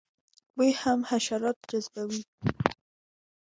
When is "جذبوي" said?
1.71-2.21